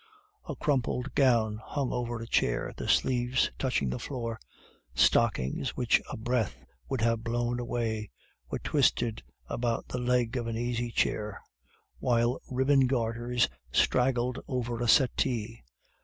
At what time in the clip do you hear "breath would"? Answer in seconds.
6.17-7.01